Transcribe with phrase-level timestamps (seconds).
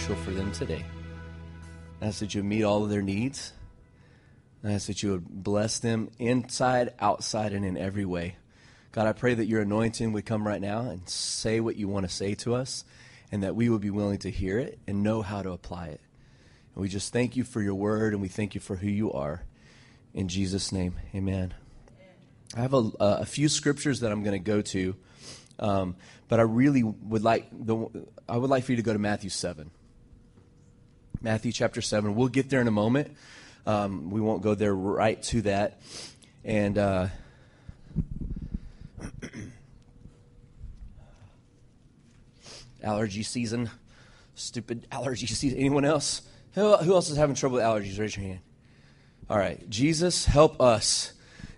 [0.00, 0.82] special for them today.
[2.00, 3.52] I ask that you meet all of their needs.
[4.64, 8.36] I ask that you would bless them inside, outside, and in every way.
[8.92, 12.08] God, I pray that your anointing would come right now and say what you want
[12.08, 12.84] to say to us,
[13.30, 16.00] and that we would be willing to hear it and know how to apply it.
[16.74, 19.12] And we just thank you for your word, and we thank you for who you
[19.12, 19.42] are.
[20.14, 21.52] In Jesus' name, amen.
[22.56, 24.96] I have a, a few scriptures that I'm going to go to.
[25.58, 25.96] Um,
[26.28, 27.86] but I really would like the
[28.26, 29.70] I would like for you to go to Matthew seven.
[31.20, 32.14] Matthew chapter seven.
[32.14, 33.14] We'll get there in a moment.
[33.66, 35.80] Um, we won't go there right to that.
[36.44, 37.08] And uh,
[42.82, 43.68] allergy season,
[44.34, 45.58] stupid allergy season.
[45.58, 46.22] Anyone else?
[46.54, 47.98] Who, who else is having trouble with allergies?
[47.98, 48.40] Raise your hand.
[49.28, 51.12] All right, Jesus, help us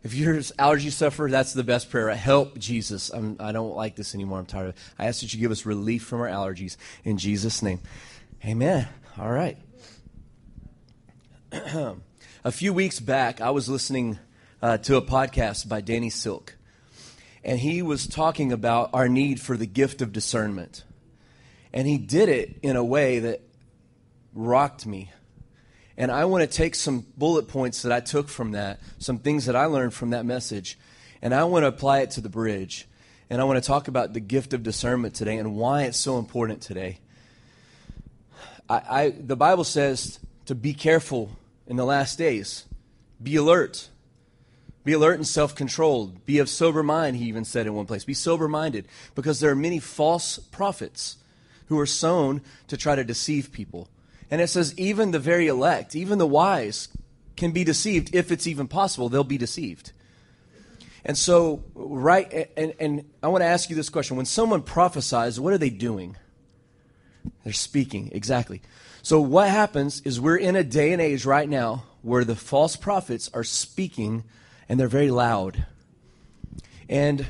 [0.05, 2.11] if you're an allergy sufferer, that's the best prayer.
[2.11, 3.11] Help, Jesus.
[3.11, 4.41] I'm, I do not like this anymore.
[4.41, 4.79] I'm tired of it.
[4.99, 6.77] I ask that you give us relief from our allergies.
[7.05, 7.81] In Jesus' name.
[8.45, 8.89] Amen.
[9.19, 9.59] All right.
[11.53, 14.19] a few weeks back, I was listening
[14.61, 16.57] uh, to a podcast by Danny Silk,
[17.45, 20.85] and he was talking about our need for the gift of discernment.
[21.73, 23.43] And he did it in a way that
[24.35, 25.11] rocked me
[25.97, 29.47] and I want to take some bullet points that I took from that, some things
[29.47, 30.79] that I learned from that message,
[31.21, 32.89] and I want to apply it to the bridge.
[33.29, 36.19] And I want to talk about the gift of discernment today and why it's so
[36.19, 36.99] important today.
[38.73, 41.31] I, I, the Bible says to be careful
[41.67, 42.65] in the last days,
[43.23, 43.89] be alert.
[44.85, 46.25] Be alert and self controlled.
[46.25, 48.05] Be of sober mind, he even said in one place.
[48.05, 51.19] Be sober minded because there are many false prophets
[51.67, 53.89] who are sown to try to deceive people.
[54.31, 56.89] And it says, even the very elect, even the wise,
[57.37, 59.11] can be deceived if it's even possible.
[59.11, 59.93] They'll be deceived.
[61.05, 64.17] And so, right, and, and I want to ask you this question.
[64.17, 66.17] When someone prophesies, what are they doing?
[67.45, 68.63] They're speaking, exactly.
[69.03, 72.77] So, what happens is we're in a day and age right now where the false
[72.77, 74.25] prophets are speaking
[74.69, 75.67] and they're very loud.
[76.89, 77.27] And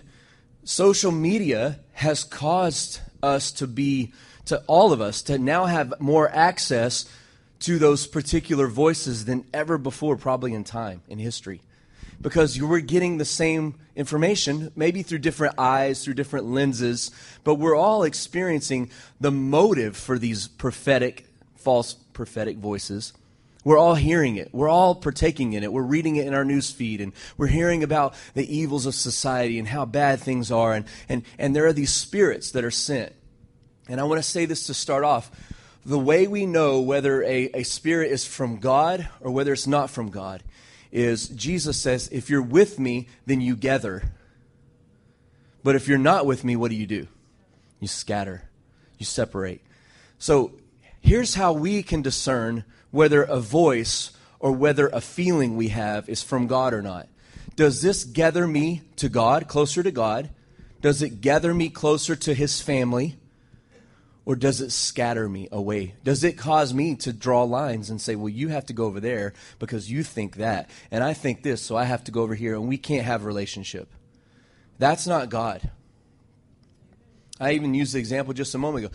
[0.64, 4.12] social media has caused us to be
[4.46, 7.08] to all of us to now have more access
[7.60, 11.60] to those particular voices than ever before, probably in time, in history.
[12.22, 17.10] Because you were getting the same information, maybe through different eyes, through different lenses,
[17.44, 18.90] but we're all experiencing
[19.20, 23.12] the motive for these prophetic, false prophetic voices.
[23.64, 24.48] We're all hearing it.
[24.52, 25.72] We're all partaking in it.
[25.72, 29.58] We're reading it in our news feed and we're hearing about the evils of society
[29.58, 30.72] and how bad things are.
[30.72, 33.12] And, and, and there are these spirits that are sent
[33.88, 35.30] and I want to say this to start off.
[35.84, 39.90] The way we know whether a, a spirit is from God or whether it's not
[39.90, 40.42] from God
[40.92, 44.12] is Jesus says, if you're with me, then you gather.
[45.64, 47.08] But if you're not with me, what do you do?
[47.80, 48.48] You scatter,
[48.98, 49.62] you separate.
[50.18, 50.52] So
[51.00, 56.22] here's how we can discern whether a voice or whether a feeling we have is
[56.22, 57.08] from God or not.
[57.56, 60.30] Does this gather me to God, closer to God?
[60.80, 63.16] Does it gather me closer to His family?
[64.24, 65.94] Or does it scatter me away?
[66.04, 69.00] Does it cause me to draw lines and say, well, you have to go over
[69.00, 72.36] there because you think that, and I think this, so I have to go over
[72.36, 73.88] here, and we can't have a relationship?
[74.78, 75.70] That's not God.
[77.40, 78.94] I even used the example just a moment ago.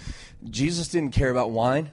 [0.49, 1.91] Jesus didn't care about wine,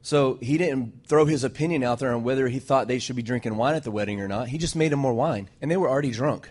[0.00, 3.22] so he didn't throw his opinion out there on whether he thought they should be
[3.22, 4.48] drinking wine at the wedding or not.
[4.48, 6.48] He just made them more wine, and they were already drunk.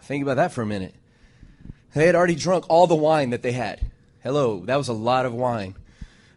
[0.00, 0.96] Think about that for a minute.
[1.94, 3.91] They had already drunk all the wine that they had.
[4.22, 5.74] Hello, that was a lot of wine.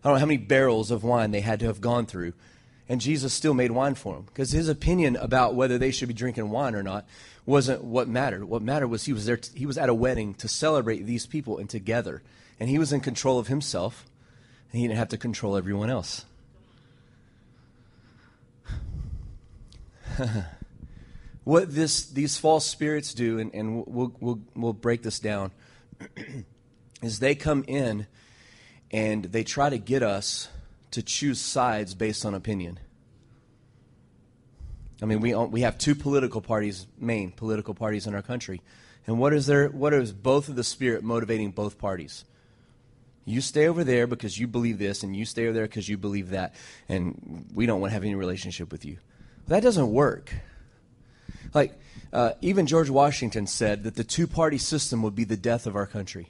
[0.03, 2.33] I don't know how many barrels of wine they had to have gone through.
[2.89, 6.13] And Jesus still made wine for them because his opinion about whether they should be
[6.13, 7.07] drinking wine or not
[7.45, 8.45] wasn't what mattered.
[8.45, 9.37] What mattered was he was there.
[9.37, 12.21] T- he was at a wedding to celebrate these people and together,
[12.59, 14.05] and he was in control of himself,
[14.71, 16.25] and he didn't have to control everyone else.
[21.43, 25.51] what this these false spirits do, and, and we'll, we'll, we'll break this down.
[27.01, 28.07] is they come in
[28.91, 30.49] and they try to get us
[30.91, 32.79] to choose sides based on opinion.
[35.01, 38.61] I mean, we, we have two political parties, main political parties in our country.
[39.07, 42.23] And what is there, what is both of the spirit motivating both parties?
[43.25, 45.97] You stay over there because you believe this, and you stay over there because you
[45.97, 46.55] believe that,
[46.87, 48.97] and we don't want to have any relationship with you.
[49.47, 50.31] That doesn't work.
[51.53, 51.73] Like,
[52.13, 55.75] uh, even George Washington said that the two party system would be the death of
[55.75, 56.29] our country.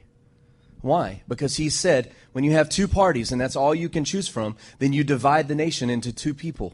[0.82, 1.24] Why?
[1.28, 4.56] Because he said, when you have two parties and that's all you can choose from,
[4.80, 6.74] then you divide the nation into two people.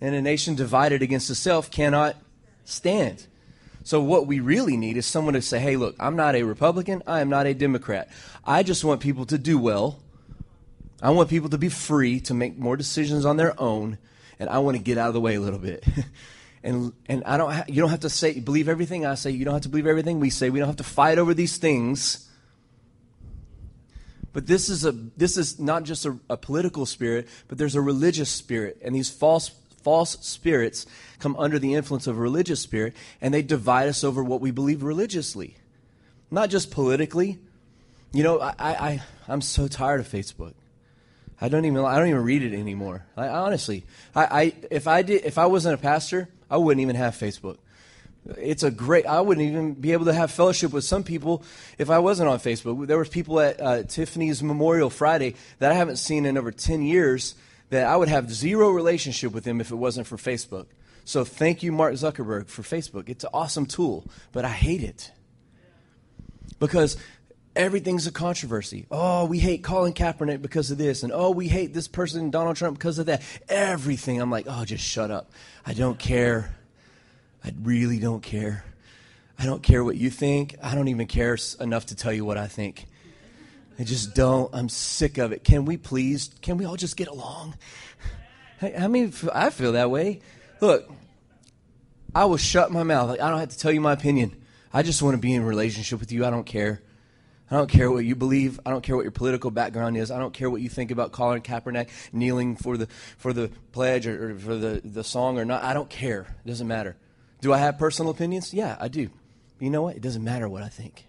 [0.00, 2.16] And a nation divided against itself cannot
[2.64, 3.26] stand.
[3.84, 7.02] So, what we really need is someone to say, hey, look, I'm not a Republican.
[7.06, 8.08] I am not a Democrat.
[8.44, 9.98] I just want people to do well.
[11.02, 13.98] I want people to be free to make more decisions on their own.
[14.38, 15.84] And I want to get out of the way a little bit.
[16.64, 19.30] and, and I don't ha- you don't have to say, believe everything I say.
[19.30, 20.48] You don't have to believe everything we say.
[20.48, 22.26] We don't have to fight over these things.
[24.34, 27.80] But this is, a, this is not just a, a political spirit, but there's a
[27.80, 28.76] religious spirit.
[28.82, 29.50] And these false
[29.82, 30.86] false spirits
[31.18, 34.50] come under the influence of a religious spirit and they divide us over what we
[34.50, 35.56] believe religiously,
[36.30, 37.38] not just politically.
[38.12, 40.54] You know, I, I, I'm so tired of Facebook.
[41.40, 43.04] I don't even I don't even read it anymore.
[43.16, 43.84] I, honestly,
[44.14, 47.58] I, I if I did if I wasn't a pastor, I wouldn't even have Facebook.
[48.38, 49.06] It's a great.
[49.06, 51.42] I wouldn't even be able to have fellowship with some people
[51.76, 52.86] if I wasn't on Facebook.
[52.86, 56.82] There was people at uh, Tiffany's Memorial Friday that I haven't seen in over ten
[56.82, 57.34] years
[57.70, 60.66] that I would have zero relationship with them if it wasn't for Facebook.
[61.04, 63.10] So thank you, Mark Zuckerberg, for Facebook.
[63.10, 65.12] It's an awesome tool, but I hate it.
[66.58, 66.96] Because
[67.54, 68.86] everything's a controversy.
[68.90, 72.56] Oh, we hate Colin Kaepernick because of this, and oh, we hate this person, Donald
[72.56, 73.20] Trump, because of that.
[73.50, 74.18] Everything.
[74.18, 75.30] I'm like, oh, just shut up.
[75.66, 76.56] I don't care.
[77.44, 78.64] I really don't care.
[79.38, 80.56] I don't care what you think.
[80.62, 82.86] I don't even care enough to tell you what I think.
[83.78, 84.48] I just don't.
[84.54, 85.44] I'm sick of it.
[85.44, 86.30] Can we please?
[86.40, 87.54] Can we all just get along?
[88.62, 90.20] I mean, I feel that way.
[90.60, 90.90] Look,
[92.14, 93.10] I will shut my mouth.
[93.10, 94.40] I don't have to tell you my opinion.
[94.72, 96.24] I just want to be in relationship with you.
[96.24, 96.80] I don't care.
[97.50, 98.58] I don't care what you believe.
[98.64, 100.10] I don't care what your political background is.
[100.10, 102.86] I don't care what you think about Colin Kaepernick kneeling for the
[103.18, 105.62] for the pledge or, or for the, the song or not.
[105.62, 106.36] I don't care.
[106.44, 106.96] It doesn't matter.
[107.44, 108.54] Do I have personal opinions?
[108.54, 109.10] Yeah, I do.
[109.60, 109.96] You know what?
[109.96, 111.04] It doesn't matter what I think.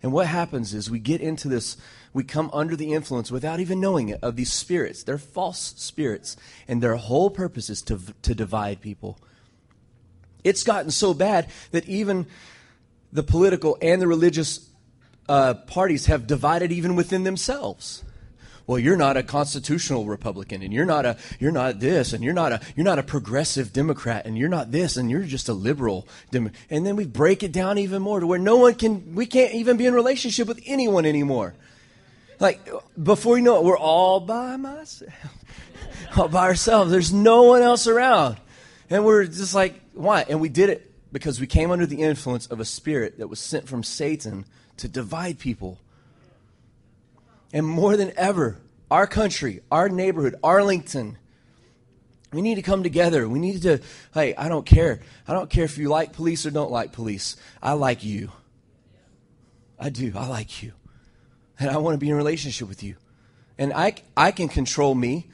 [0.00, 1.76] And what happens is we get into this,
[2.12, 5.02] we come under the influence without even knowing it of these spirits.
[5.02, 6.36] They're false spirits,
[6.68, 9.18] and their whole purpose is to, to divide people.
[10.44, 12.28] It's gotten so bad that even
[13.12, 14.70] the political and the religious
[15.28, 18.04] uh, parties have divided even within themselves
[18.66, 22.34] well you're not a constitutional republican and you're not a you're not this and you're
[22.34, 25.52] not a you're not a progressive democrat and you're not this and you're just a
[25.52, 26.52] liberal Dem-.
[26.70, 29.54] and then we break it down even more to where no one can we can't
[29.54, 31.54] even be in relationship with anyone anymore.
[32.38, 32.68] Like
[33.02, 35.12] before you know it we're all by myself
[36.16, 36.90] all by ourselves.
[36.90, 38.36] There's no one else around.
[38.90, 40.24] And we're just like why?
[40.28, 43.40] And we did it because we came under the influence of a spirit that was
[43.40, 44.44] sent from satan
[44.76, 45.78] to divide people
[47.56, 48.58] and more than ever,
[48.90, 51.16] our country, our neighborhood, Arlington,
[52.30, 53.26] we need to come together.
[53.26, 53.80] We need to,
[54.12, 55.00] hey, I don't care.
[55.26, 57.34] I don't care if you like police or don't like police.
[57.62, 58.30] I like you.
[59.78, 60.12] I do.
[60.14, 60.74] I like you.
[61.58, 62.96] And I want to be in relationship with you.
[63.56, 65.26] And I, I can control me.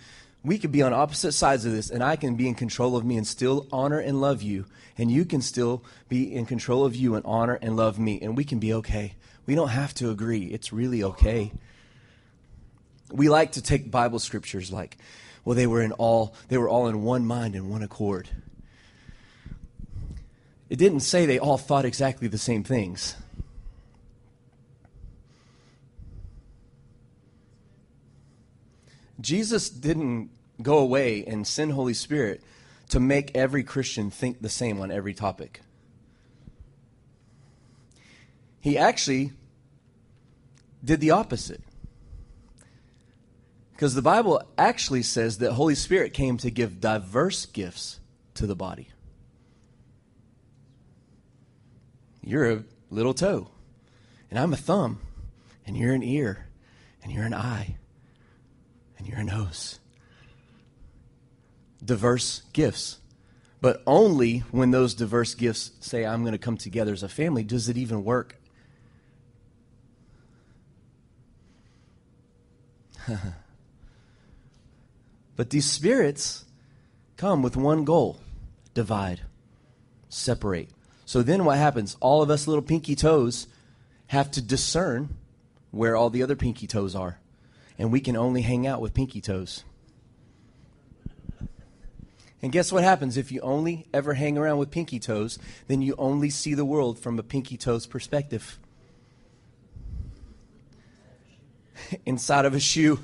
[0.45, 3.05] We could be on opposite sides of this, and I can be in control of
[3.05, 4.67] me and still honor and love you.
[4.97, 8.21] And you can still be in control of you and honor and love me.
[8.23, 9.15] And we can be okay.
[9.45, 10.45] We don't have to agree.
[10.45, 11.51] It's really okay
[13.13, 14.97] we like to take Bible scriptures like,
[15.45, 18.29] well, they were in all they were all in one mind and one accord.
[20.69, 23.15] It didn't say they all thought exactly the same things.
[29.21, 32.43] Jesus didn't go away and send Holy Spirit
[32.89, 35.61] to make every Christian think the same on every topic.
[38.61, 39.33] He actually
[40.85, 41.63] did the opposite.
[43.83, 47.99] Because the Bible actually says that Holy Spirit came to give diverse gifts
[48.35, 48.91] to the body.
[52.21, 53.49] You're a little toe,
[54.31, 55.01] and I'm a thumb,
[55.67, 56.47] and you're an ear,
[57.03, 57.75] and you're an eye,
[58.99, 59.81] and you're a nose.
[61.85, 63.01] Diverse gifts.
[63.61, 67.43] But only when those diverse gifts say, I'm going to come together as a family,
[67.43, 68.37] does it even work.
[75.37, 76.45] But these spirits
[77.17, 78.19] come with one goal
[78.75, 79.23] divide,
[80.09, 80.71] separate.
[81.05, 81.97] So then what happens?
[82.01, 83.47] All of us little pinky toes
[84.09, 85.17] have to discern
[85.71, 87.19] where all the other pinky toes are.
[87.79, 89.65] And we can only hang out with pinky toes.
[92.43, 95.39] And guess what happens if you only ever hang around with pinky toes?
[95.69, 98.59] Then you only see the world from a pinky toes perspective.
[102.07, 102.99] Inside of a shoe,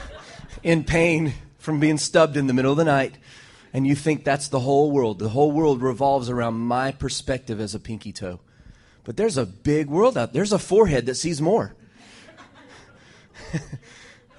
[0.62, 1.34] in pain
[1.68, 3.18] from being stubbed in the middle of the night,
[3.74, 5.18] and you think that's the whole world.
[5.18, 8.40] The whole world revolves around my perspective as a pinky toe.
[9.04, 10.38] But there's a big world out there.
[10.40, 11.76] There's a forehead that sees more.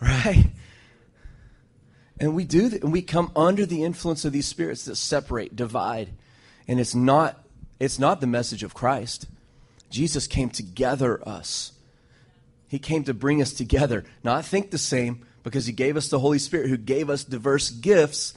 [0.02, 0.48] right?
[2.20, 5.56] And we do that, and we come under the influence of these spirits that separate,
[5.56, 6.10] divide.
[6.68, 7.46] And it's not
[7.80, 9.28] It's not the message of Christ.
[9.92, 11.74] Jesus came to gather us.
[12.68, 16.20] He came to bring us together, not think the same, because He gave us the
[16.20, 18.34] Holy Spirit who gave us diverse gifts,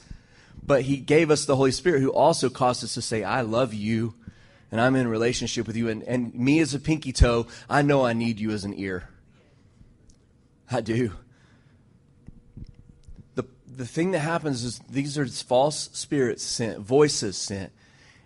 [0.61, 3.73] but He gave us the Holy Spirit who also caused us to say, I love
[3.73, 4.15] you
[4.71, 5.89] and I'm in relationship with you.
[5.89, 9.09] And, and me as a pinky toe, I know I need you as an ear.
[10.71, 11.11] I do.
[13.35, 17.71] The, the thing that happens is these are false spirits sent, voices sent.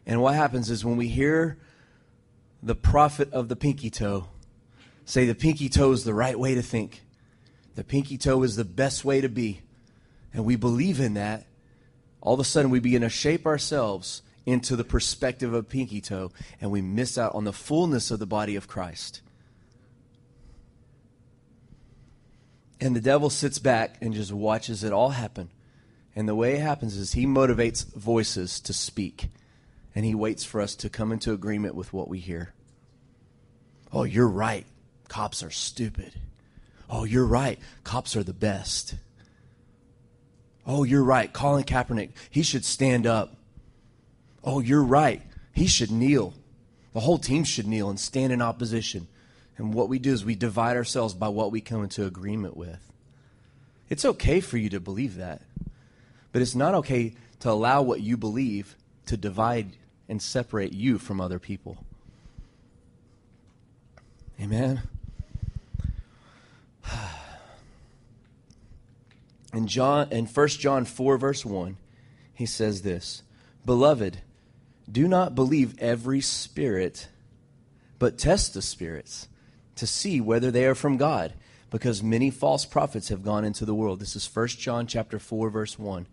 [0.06, 1.58] And what happens is when we hear
[2.64, 4.28] the prophet of the pinky toe
[5.08, 7.02] say the pinky toe is the right way to think,
[7.78, 9.62] the pinky toe is the best way to be,
[10.34, 11.46] and we believe in that,
[12.22, 16.32] all of a sudden we begin to shape ourselves into the perspective of pinky toe,
[16.60, 19.22] and we miss out on the fullness of the body of Christ.
[22.82, 25.50] And the devil sits back and just watches it all happen.
[26.16, 29.30] And the way it happens is he motivates voices to speak.
[29.94, 32.56] And he waits for us to come into agreement with what we hear.
[33.94, 34.66] Oh, you're right.
[35.10, 36.14] Cops are stupid.
[36.90, 37.60] Oh, you're right.
[37.84, 38.96] Cops are the best.
[40.66, 41.32] Oh, you're right.
[41.32, 43.36] Colin Kaepernick, he should stand up.
[44.44, 45.22] Oh, you're right.
[45.54, 46.34] He should kneel.
[46.94, 49.08] The whole team should kneel and stand in opposition.
[49.58, 52.80] And what we do is we divide ourselves by what we come into agreement with.
[53.90, 55.42] It's okay for you to believe that,
[56.32, 58.76] but it's not okay to allow what you believe
[59.06, 59.78] to divide
[60.10, 61.78] and separate you from other people.
[64.40, 64.82] Amen.
[69.54, 71.78] In John in 1 John 4 verse 1,
[72.34, 73.24] he says this,
[73.66, 74.22] "Beloved,
[74.92, 77.08] do not believe every spirit,
[78.00, 79.28] but test the spirits
[79.76, 81.34] to see whether they are from God,
[81.70, 84.00] because many false prophets have gone into the world.
[84.00, 86.08] This is 1 John chapter 4 verse 1.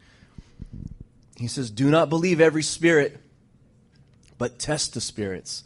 [1.36, 3.20] He says, "Do not believe every spirit,
[4.38, 5.64] but test the spirits."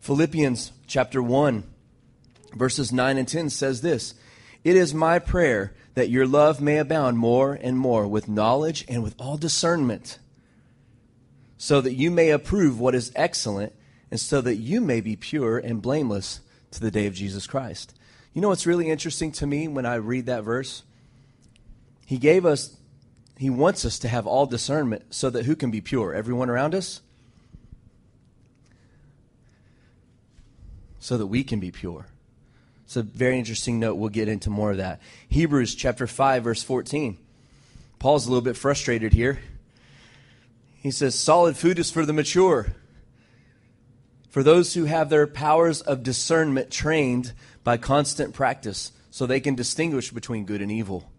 [0.00, 1.64] Philippians chapter 1
[2.54, 4.14] verses 9 and 10 says this,
[4.66, 9.02] "It is my prayer that your love may abound more and more with knowledge and
[9.02, 10.18] with all discernment."
[11.58, 13.72] so that you may approve what is excellent,
[14.10, 17.94] and so that you may be pure and blameless to the day of Jesus Christ.
[18.34, 20.82] You know what's really interesting to me when I read that verse?
[22.04, 22.76] He gave us,
[23.38, 26.14] He wants us to have all discernment so that who can be pure?
[26.14, 27.00] Everyone around us?
[31.00, 32.06] So that we can be pure.
[32.86, 33.96] It's a very interesting note.
[33.96, 35.00] We'll get into more of that.
[35.28, 37.18] Hebrews chapter 5, verse 14.
[37.98, 39.40] Paul's a little bit frustrated here.
[40.76, 42.68] He says, solid food is for the mature,
[44.30, 47.32] for those who have their powers of discernment trained
[47.64, 51.10] by constant practice, so they can distinguish between good and evil.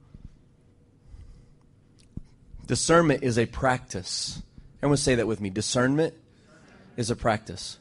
[2.66, 4.42] Discernment is a practice.
[4.80, 5.50] Everyone say that with me.
[5.50, 6.14] Discernment
[6.96, 7.78] is a practice.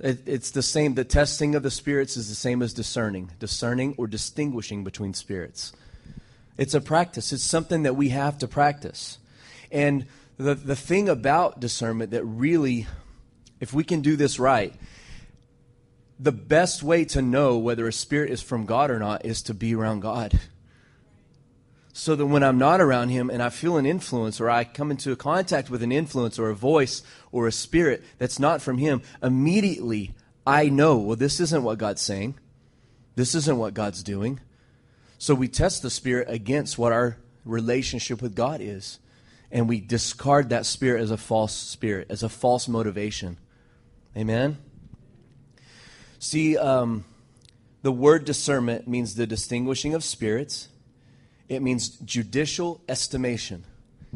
[0.00, 3.94] It, it's the same, the testing of the spirits is the same as discerning, discerning
[3.98, 5.72] or distinguishing between spirits.
[6.56, 9.18] It's a practice, it's something that we have to practice.
[9.70, 12.86] And the, the thing about discernment that really,
[13.60, 14.74] if we can do this right,
[16.18, 19.54] the best way to know whether a spirit is from God or not is to
[19.54, 20.38] be around God.
[21.92, 24.90] So that when I'm not around Him and I feel an influence or I come
[24.90, 29.02] into contact with an influence or a voice or a spirit that's not from Him,
[29.22, 30.14] immediately
[30.46, 32.36] I know, well, this isn't what God's saying.
[33.16, 34.40] This isn't what God's doing.
[35.18, 38.98] So we test the spirit against what our relationship with God is
[39.50, 43.36] and we discard that spirit as a false spirit, as a false motivation.
[44.16, 44.58] Amen?
[46.18, 47.04] See, um,
[47.82, 50.68] the word discernment means the distinguishing of spirits,
[51.50, 53.64] it means judicial estimation.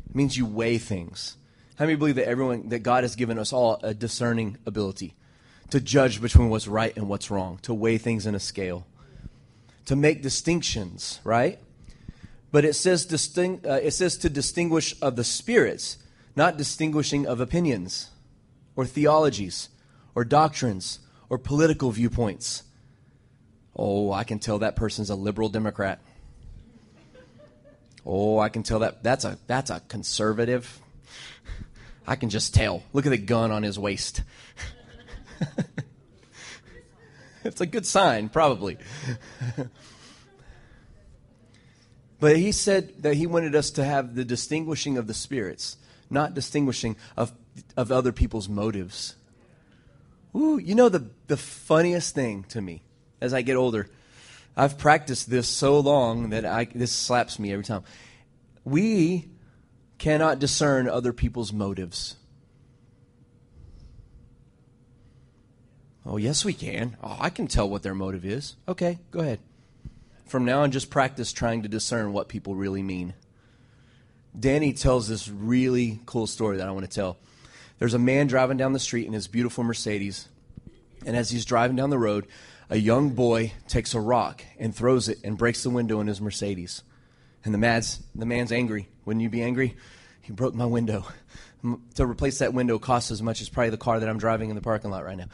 [0.09, 1.37] It means you weigh things.
[1.77, 5.15] How many believe that everyone, that God has given us all a discerning ability
[5.71, 8.87] to judge between what's right and what's wrong, to weigh things in a scale,
[9.87, 11.59] to make distinctions, right?
[12.53, 15.99] But it says, disting, uh, it says to distinguish of the spirits,
[16.37, 18.11] not distinguishing of opinions
[18.77, 19.71] or theologies
[20.15, 22.63] or doctrines or political viewpoints.
[23.75, 26.01] Oh, I can tell that person's a liberal Democrat.
[28.07, 30.81] Oh, I can tell that that's a that's a conservative.
[32.07, 32.83] I can just tell.
[32.93, 34.23] Look at the gun on his waist.
[37.45, 38.77] it's a good sign, probably.
[42.25, 45.77] But he said that he wanted us to have the distinguishing of the spirits,
[46.09, 47.35] not distinguishing of,
[47.77, 49.15] of other people's motives.
[50.35, 52.81] Ooh, you know the, the funniest thing to me
[53.21, 53.91] as I get older,
[54.57, 57.83] I've practiced this so long that I, this slaps me every time.
[58.65, 59.29] We
[59.99, 62.17] cannot discern other people's motives.
[66.07, 66.97] Oh, yes, we can.
[67.03, 68.57] Oh, I can tell what their motive is.
[68.69, 69.41] Okay, go ahead.
[70.27, 73.15] From now on, just practice trying to discern what people really mean.
[74.39, 77.17] Danny tells this really cool story that I want to tell.
[77.79, 80.29] There's a man driving down the street in his beautiful Mercedes,
[81.07, 82.27] and as he's driving down the road,
[82.71, 86.21] a young boy takes a rock and throws it and breaks the window in his
[86.21, 86.83] Mercedes.
[87.45, 88.89] And the man's, the man's angry.
[89.05, 89.77] Wouldn't you be angry?
[90.23, 91.07] He broke my window.
[91.95, 94.57] To replace that window costs as much as probably the car that I'm driving in
[94.57, 95.29] the parking lot right now.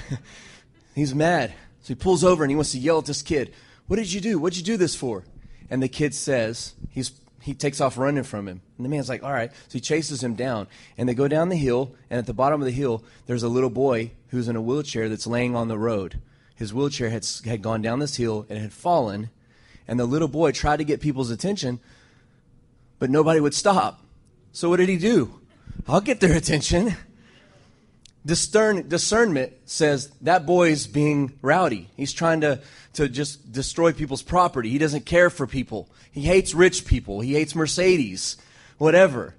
[0.94, 1.54] He's mad.
[1.80, 3.54] So he pulls over and he wants to yell at this kid,
[3.86, 4.38] What did you do?
[4.38, 5.24] What'd you do this for?
[5.70, 8.60] And the kid says, he's, he takes off running from him.
[8.76, 9.50] And the man's like, All right.
[9.68, 10.66] So he chases him down.
[10.98, 11.94] And they go down the hill.
[12.10, 15.08] And at the bottom of the hill, there's a little boy who's in a wheelchair
[15.08, 16.20] that's laying on the road.
[16.60, 19.30] His wheelchair had, had gone down this hill and had fallen.
[19.88, 21.80] And the little boy tried to get people's attention,
[22.98, 24.04] but nobody would stop.
[24.52, 25.40] So what did he do?
[25.88, 26.94] I'll get their attention.
[28.26, 31.88] Discern, discernment says that boy's being rowdy.
[31.96, 32.60] He's trying to,
[32.92, 34.68] to just destroy people's property.
[34.68, 35.88] He doesn't care for people.
[36.12, 37.22] He hates rich people.
[37.22, 38.36] He hates Mercedes,
[38.76, 39.34] whatever.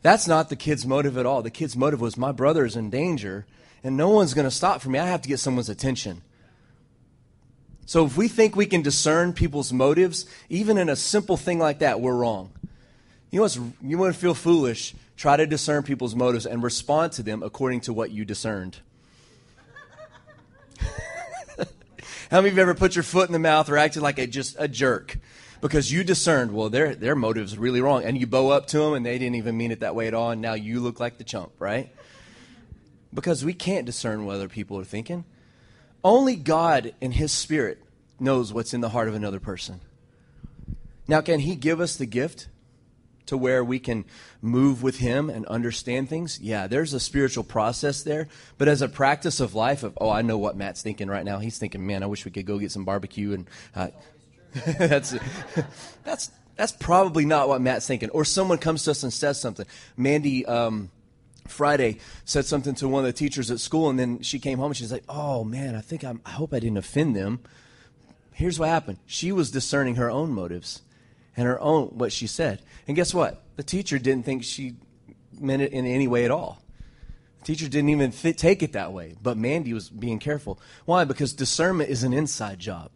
[0.00, 1.42] That's not the kid's motive at all.
[1.42, 3.44] The kid's motive was my brother is in danger
[3.84, 4.98] and no one's going to stop for me.
[4.98, 6.22] I have to get someone's attention.
[7.86, 11.78] So if we think we can discern people's motives, even in a simple thing like
[11.78, 12.50] that, we're wrong.
[13.30, 13.46] You,
[13.80, 14.92] know want to feel foolish?
[15.16, 18.78] Try to discern people's motives and respond to them according to what you discerned.
[22.30, 24.26] How many of you ever put your foot in the mouth or acted like a
[24.26, 25.18] just a jerk
[25.60, 26.52] because you discerned?
[26.52, 29.36] Well, their their motive's really wrong, and you bow up to them, and they didn't
[29.36, 31.94] even mean it that way at all, and now you look like the chump, right?
[33.14, 35.24] Because we can't discern what other people are thinking.
[36.06, 37.82] Only God in His Spirit
[38.20, 39.80] knows what's in the heart of another person.
[41.08, 42.46] Now, can He give us the gift
[43.26, 44.04] to where we can
[44.40, 46.38] move with him and understand things?
[46.38, 50.22] Yeah there's a spiritual process there but as a practice of life of oh i
[50.22, 51.40] know what matt's thinking right now.
[51.40, 53.88] He's thinking man i wish we could go get some barbecue and uh,
[54.78, 55.16] that's
[56.04, 58.10] that's that's probably not what matt's thinking.
[58.10, 59.66] Or someone comes to us and says something
[59.96, 60.92] mandy um,
[61.46, 64.68] Friday said something to one of the teachers at school, and then she came home
[64.68, 67.40] and she's like, "Oh man, I think I'm, I hope I didn't offend them."
[68.32, 70.82] Here's what happened: she was discerning her own motives
[71.36, 72.62] and her own what she said.
[72.86, 73.42] And guess what?
[73.56, 74.76] The teacher didn't think she
[75.38, 76.62] meant it in any way at all.
[77.40, 80.58] The teacher didn't even th- take it that way, but Mandy was being careful.
[80.84, 81.04] Why?
[81.04, 82.90] Because discernment is an inside job.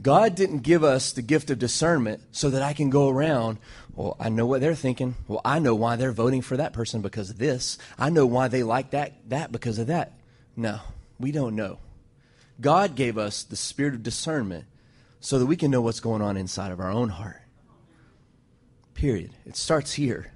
[0.00, 3.58] God didn't give us the gift of discernment so that I can go around,
[3.98, 5.16] well, I know what they're thinking.
[5.26, 7.78] Well, I know why they're voting for that person because of this.
[7.98, 10.12] I know why they like that that because of that.
[10.54, 10.78] No,
[11.18, 11.80] we don't know.
[12.60, 14.66] God gave us the spirit of discernment
[15.18, 17.42] so that we can know what's going on inside of our own heart.
[18.94, 19.32] Period.
[19.44, 20.32] It starts here.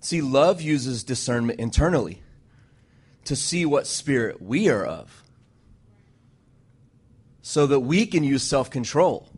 [0.00, 2.20] See, love uses discernment internally
[3.26, 5.22] to see what spirit we are of
[7.42, 9.28] so that we can use self control.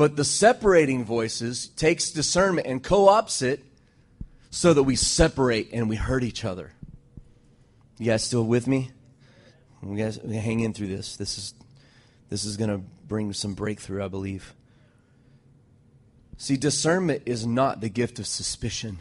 [0.00, 3.62] But the separating voices takes discernment and co ops it
[4.48, 6.72] so that we separate and we hurt each other.
[7.98, 8.92] You guys still with me?
[9.82, 11.18] We guys hang in through this.
[11.18, 11.54] This is
[12.30, 14.54] this is going to bring some breakthrough, I believe.
[16.38, 19.00] See, discernment is not the gift of suspicion.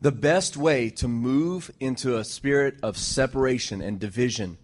[0.00, 4.56] The best way to move into a spirit of separation and division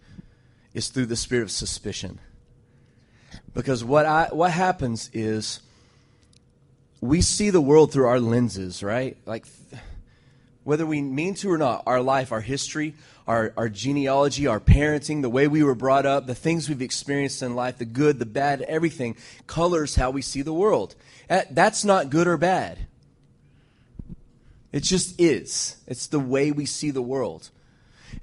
[0.75, 2.19] is through the spirit of suspicion.
[3.55, 5.61] Because what I what happens is
[7.01, 9.17] we see the world through our lenses, right?
[9.25, 9.45] Like
[10.65, 12.95] whether we mean to or not, our life, our history,
[13.27, 17.43] our, our genealogy, our parenting, the way we were brought up, the things we've experienced
[17.43, 20.95] in life, the good, the bad, everything colors how we see the world.
[21.29, 22.79] Eh, that's not good or bad.
[24.71, 25.77] It just is.
[25.87, 27.51] It's the way we see the world.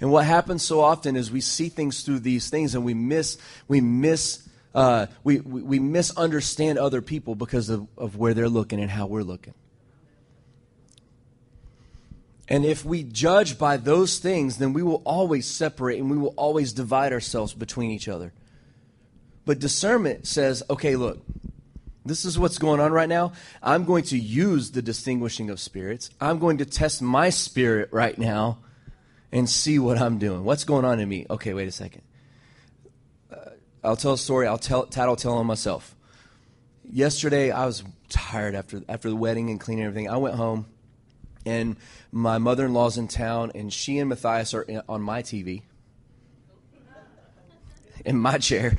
[0.00, 3.38] And what happens so often is we see things through these things and we miss,
[3.68, 8.80] we miss, uh, we, we, we misunderstand other people because of, of where they're looking
[8.80, 9.54] and how we're looking.
[12.48, 16.34] And if we judge by those things, then we will always separate and we will
[16.36, 18.32] always divide ourselves between each other.
[19.44, 21.24] But discernment says, okay, look,
[22.04, 23.32] this is what's going on right now.
[23.62, 26.10] I'm going to use the distinguishing of spirits.
[26.20, 28.58] I'm going to test my spirit right now
[29.32, 30.44] and see what I'm doing.
[30.44, 31.26] What's going on in me?
[31.30, 32.02] Okay, wait a second.
[33.32, 33.36] Uh,
[33.82, 34.46] I'll tell a story.
[34.46, 35.96] I'll tell, tattle tell on myself.
[36.84, 40.10] Yesterday, I was tired after after the wedding and cleaning everything.
[40.10, 40.66] I went home
[41.44, 41.76] and
[42.10, 45.62] my mother in law's in town, and she and Matthias are in, on my TV,
[48.04, 48.76] in my chair,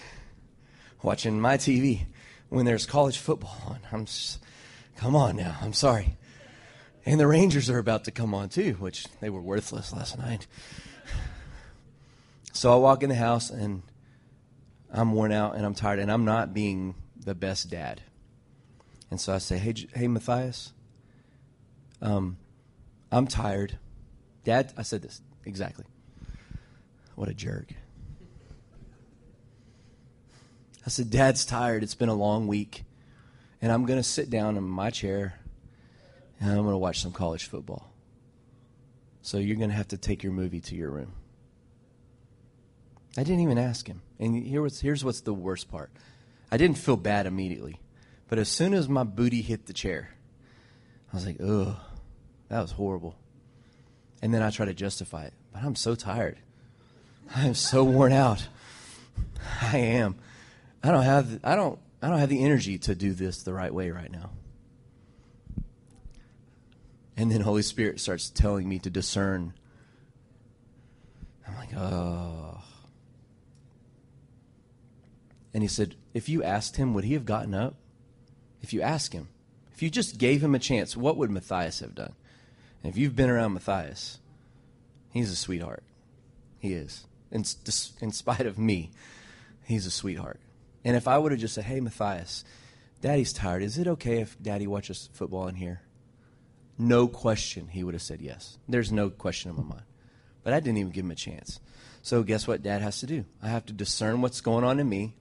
[1.02, 2.06] watching my TV.
[2.48, 3.80] when there's college football on.
[3.92, 4.40] I'm just,
[4.96, 5.56] come on now.
[5.60, 6.16] I'm sorry.
[7.06, 10.46] And the Rangers are about to come on too, which they were worthless last night.
[12.52, 13.82] So I walk in the house and
[14.92, 18.02] I'm worn out and I'm tired and I'm not being the best dad.
[19.10, 20.72] And so I say, "Hey, hey, Matthias,
[22.02, 22.36] um,
[23.10, 23.78] I'm tired."
[24.44, 25.84] Dad, I said this exactly.
[27.14, 27.74] What a jerk.
[30.86, 31.82] I said, Dad's tired.
[31.82, 32.84] It's been a long week.
[33.60, 35.39] And I'm to sit down in my chair
[36.40, 37.92] and I'm going to watch some college football.
[39.22, 41.12] So you're going to have to take your movie to your room.
[43.16, 44.02] I didn't even ask him.
[44.18, 45.90] And here was, here's what's the worst part
[46.50, 47.80] I didn't feel bad immediately.
[48.28, 50.10] But as soon as my booty hit the chair,
[51.12, 51.76] I was like, ugh,
[52.48, 53.16] that was horrible.
[54.22, 55.32] And then I try to justify it.
[55.52, 56.38] But I'm so tired.
[57.34, 58.46] I am so worn out.
[59.62, 60.16] I am.
[60.82, 63.72] I don't have I don't I don't have the energy to do this the right
[63.72, 64.30] way right now.
[67.20, 69.52] And then Holy Spirit starts telling me to discern.
[71.46, 72.62] I'm like, oh.
[75.52, 77.74] And he said, if you asked him, would he have gotten up?
[78.62, 79.28] If you ask him,
[79.74, 82.14] if you just gave him a chance, what would Matthias have done?
[82.82, 84.18] And if you've been around Matthias,
[85.12, 85.82] he's a sweetheart.
[86.58, 87.04] He is.
[87.30, 87.44] In,
[88.00, 88.92] in spite of me,
[89.64, 90.40] he's a sweetheart.
[90.86, 92.46] And if I would have just said, hey, Matthias,
[93.02, 93.62] daddy's tired.
[93.62, 95.82] Is it okay if daddy watches football in here?
[96.80, 98.56] No question, he would have said yes.
[98.66, 99.82] There's no question in my mind.
[100.42, 101.60] But I didn't even give him a chance.
[102.00, 103.26] So guess what dad has to do?
[103.42, 105.14] I have to discern what's going on in me.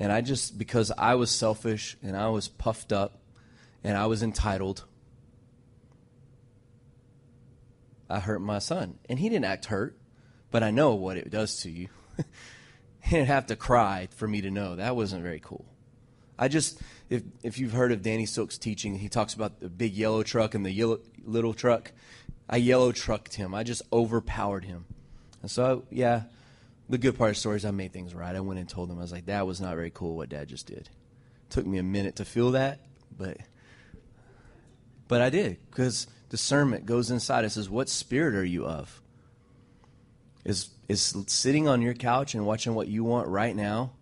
[0.00, 3.20] And I just, because I was selfish and I was puffed up
[3.84, 4.82] and I was entitled,
[8.10, 8.98] I hurt my son.
[9.08, 9.96] And he didn't act hurt,
[10.50, 11.90] but I know what it does to you.
[13.04, 14.74] he didn't have to cry for me to know.
[14.74, 15.64] That wasn't very cool.
[16.38, 19.94] I just, if, if you've heard of Danny Silk's teaching, he talks about the big
[19.94, 21.92] yellow truck and the yellow, little truck.
[22.48, 23.54] I yellow trucked him.
[23.54, 24.84] I just overpowered him.
[25.42, 26.22] And so, yeah,
[26.88, 28.36] the good part of the story is I made things right.
[28.36, 30.48] I went and told him, I was like, that was not very cool what dad
[30.48, 30.88] just did.
[31.50, 32.80] Took me a minute to feel that,
[33.16, 33.38] but
[35.08, 37.44] but I did because discernment goes inside.
[37.44, 39.00] It says, "What spirit are you of?"
[40.44, 43.92] Is is sitting on your couch and watching what you want right now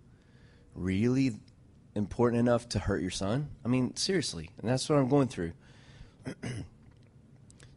[0.75, 1.37] really
[1.95, 3.49] important enough to hurt your son?
[3.65, 4.51] I mean, seriously.
[4.61, 5.53] And that's what I'm going through.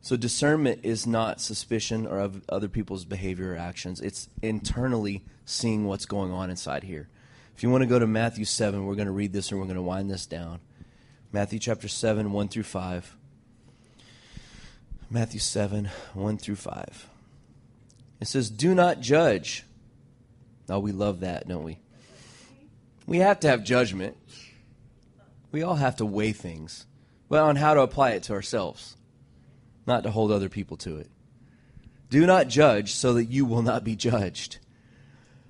[0.02, 4.02] so discernment is not suspicion or of other people's behavior or actions.
[4.02, 7.08] It's internally seeing what's going on inside here.
[7.56, 9.66] If you want to go to Matthew 7, we're going to read this and we're
[9.66, 10.60] going to wind this down.
[11.32, 13.18] Matthew chapter 7, 1 through 5.
[15.10, 17.10] Matthew 7, 1 through 5.
[18.20, 19.64] It says, Do not judge.
[20.70, 21.80] Oh, we love that, don't we?
[23.08, 24.18] We have to have judgment.
[25.52, 26.86] We all have to weigh things,
[27.30, 28.98] but on how to apply it to ourselves,
[29.88, 31.10] not to hold other people to it.
[32.10, 34.60] Do not judge so that you will not be judged.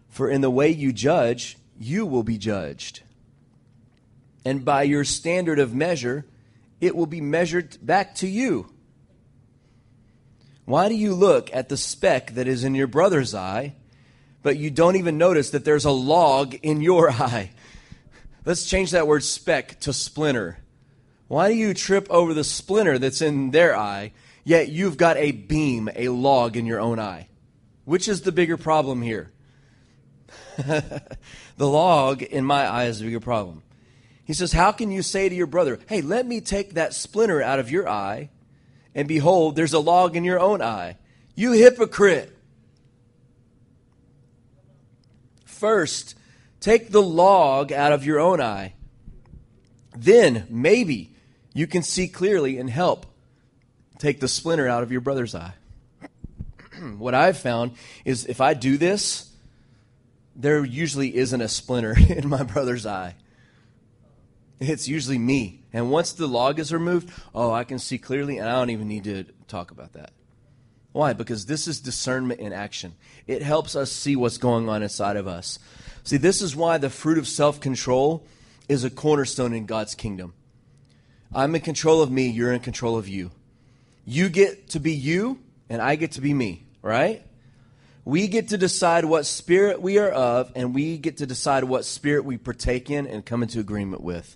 [0.07, 3.01] For in the way you judge, you will be judged.
[4.45, 6.25] And by your standard of measure,
[6.79, 8.71] it will be measured back to you.
[10.65, 13.75] Why do you look at the speck that is in your brother's eye,
[14.47, 17.51] but you don't even notice that there's a log in your eye?
[18.45, 20.59] Let's change that word speck to splinter.
[21.27, 24.13] Why do you trip over the splinter that's in their eye,
[24.45, 27.27] yet you've got a beam, a log in your own eye?
[27.83, 29.33] Which is the bigger problem here?
[30.55, 31.01] the
[31.57, 33.63] log in my eye is the bigger problem.
[34.23, 37.41] He says, How can you say to your brother, Hey, let me take that splinter
[37.41, 38.29] out of your eye
[38.95, 40.95] and behold, there's a log in your own eye.
[41.35, 42.36] You hypocrite.
[45.57, 46.15] First,
[46.59, 48.73] take the log out of your own eye.
[49.95, 51.15] Then, maybe,
[51.53, 53.07] you can see clearly and help
[53.97, 55.55] take the splinter out of your brother's eye.
[56.99, 57.71] what I've found
[58.05, 59.31] is if I do this,
[60.35, 63.15] there usually isn't a splinter in my brother's eye.
[64.59, 65.63] It's usually me.
[65.73, 68.87] And once the log is removed, oh, I can see clearly, and I don't even
[68.87, 70.11] need to talk about that.
[70.97, 71.13] Why?
[71.13, 72.95] Because this is discernment in action.
[73.27, 75.59] It helps us see what's going on inside of us.
[76.03, 78.25] See, this is why the fruit of self control
[78.67, 80.33] is a cornerstone in God's kingdom.
[81.35, 83.29] I'm in control of me, you're in control of you.
[84.05, 85.37] You get to be you,
[85.69, 87.21] and I get to be me, right?
[88.03, 91.85] We get to decide what spirit we are of, and we get to decide what
[91.85, 94.35] spirit we partake in and come into agreement with.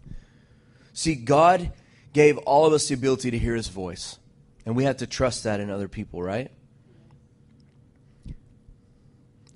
[0.94, 1.72] See, God
[2.14, 4.20] gave all of us the ability to hear his voice,
[4.66, 6.52] and we have to trust that in other people, right?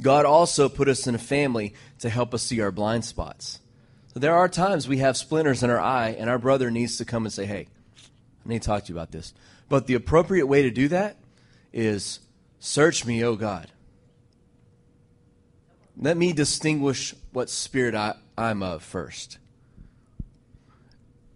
[0.02, 3.60] God also put us in a family to help us see our blind spots.
[4.14, 7.06] So there are times we have splinters in our eye, and our brother needs to
[7.06, 7.68] come and say, Hey,
[8.46, 9.34] I need to talk to you about this.
[9.70, 11.18] But the appropriate way to do that
[11.74, 12.20] is
[12.60, 13.72] search me, O God.
[15.98, 19.38] Let me distinguish what spirit I, I'm of first.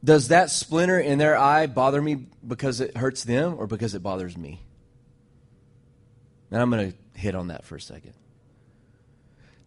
[0.03, 4.03] Does that splinter in their eye bother me because it hurts them or because it
[4.03, 4.61] bothers me?
[6.51, 8.13] And I'm going to hit on that for a second.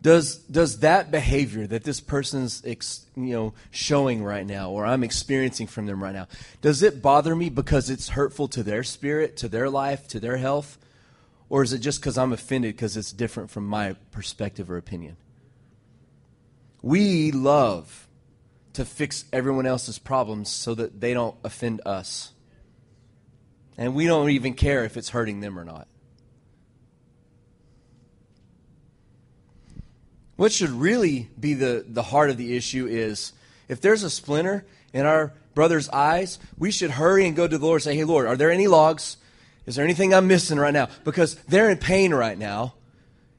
[0.01, 5.05] Does, does that behavior that this person's ex, you know, showing right now or I'm
[5.05, 6.27] experiencing from them right now,
[6.61, 10.39] does it bother me because it's hurtful to their spirit, to their life, to their
[10.39, 10.77] health?
[11.49, 15.17] Or is it just because I'm offended because it's different from my perspective or opinion?
[16.81, 18.09] We love
[18.75, 22.33] to fix everyone else's problems so that they don't offend us.
[23.77, 25.89] And we don't even care if it's hurting them or not.
[30.37, 33.33] What should really be the, the heart of the issue is
[33.69, 37.65] if there's a splinter in our brother's eyes, we should hurry and go to the
[37.65, 39.19] Lord and say, Hey, Lord, are there any logs?
[39.67, 40.89] Is there anything I'm missing right now?
[41.05, 42.75] Because they're in pain right now,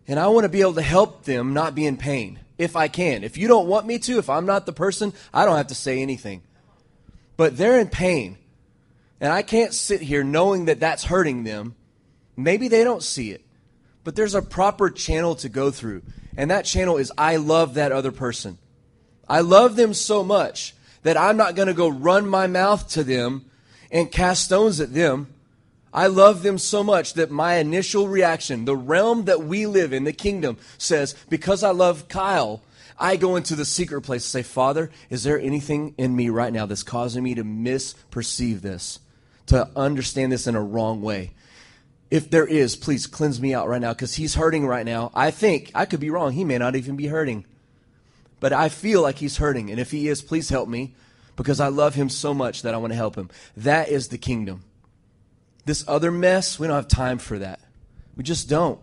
[0.07, 2.87] and I want to be able to help them not be in pain if I
[2.87, 3.23] can.
[3.23, 5.75] If you don't want me to, if I'm not the person, I don't have to
[5.75, 6.43] say anything.
[7.37, 8.37] But they're in pain,
[9.19, 11.75] and I can't sit here knowing that that's hurting them.
[12.35, 13.41] Maybe they don't see it,
[14.03, 16.03] but there's a proper channel to go through.
[16.35, 18.57] And that channel is I love that other person.
[19.27, 23.03] I love them so much that I'm not going to go run my mouth to
[23.03, 23.45] them
[23.91, 25.32] and cast stones at them.
[25.93, 30.05] I love them so much that my initial reaction, the realm that we live in,
[30.05, 32.63] the kingdom, says, because I love Kyle,
[32.97, 36.51] I go into the secret place and say, Father, is there anything in me right
[36.51, 38.99] now that's causing me to misperceive this,
[39.47, 41.31] to understand this in a wrong way?
[42.09, 45.11] If there is, please cleanse me out right now because he's hurting right now.
[45.13, 46.33] I think, I could be wrong.
[46.33, 47.45] He may not even be hurting.
[48.39, 49.69] But I feel like he's hurting.
[49.71, 50.95] And if he is, please help me
[51.35, 53.29] because I love him so much that I want to help him.
[53.57, 54.63] That is the kingdom.
[55.65, 57.59] This other mess, we don't have time for that.
[58.15, 58.79] We just don't.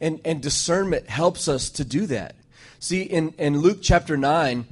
[0.00, 2.34] And, and discernment helps us to do that.
[2.80, 4.66] See, in, in Luke chapter 9,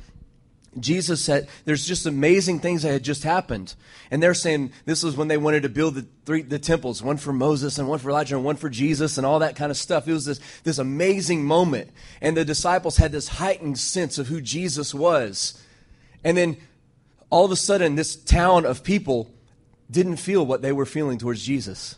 [0.78, 3.74] Jesus said, there's just amazing things that had just happened.
[4.11, 7.16] And they're saying this was when they wanted to build the three the temples, one
[7.16, 9.76] for Moses and one for Elijah and one for Jesus and all that kind of
[9.76, 10.06] stuff.
[10.06, 11.90] It was this, this amazing moment.
[12.20, 15.62] And the disciples had this heightened sense of who Jesus was.
[16.22, 16.59] And then
[17.30, 19.30] all of a sudden, this town of people
[19.90, 21.96] didn't feel what they were feeling towards Jesus.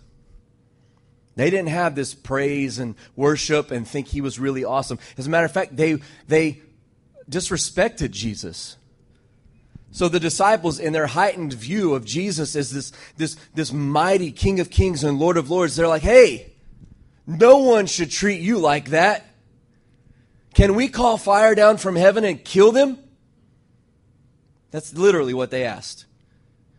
[1.37, 4.99] They didn't have this praise and worship and think he was really awesome.
[5.17, 6.61] As a matter of fact, they, they
[7.31, 8.77] disrespected Jesus.
[9.91, 14.61] So the disciples, in their heightened view of Jesus as this, this, this mighty King
[14.61, 16.53] of Kings and Lord of Lords, they're like, hey,
[17.27, 19.25] no one should treat you like that.
[20.55, 22.99] Can we call fire down from heaven and kill them?
[24.71, 26.05] That's literally what they asked.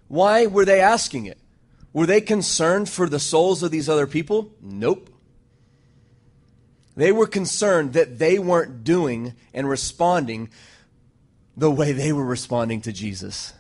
[0.10, 1.38] Why were they asking it?
[1.94, 4.52] Were they concerned for the souls of these other people?
[4.62, 5.10] Nope.
[6.96, 10.50] They were concerned that they weren't doing and responding
[11.56, 13.54] the way they were responding to Jesus.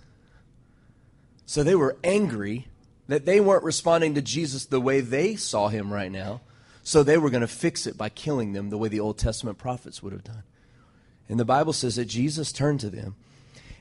[1.45, 2.67] So they were angry
[3.07, 6.41] that they weren't responding to Jesus the way they saw him right now.
[6.83, 9.57] So they were going to fix it by killing them the way the Old Testament
[9.57, 10.43] prophets would have done.
[11.27, 13.15] And the Bible says that Jesus turned to them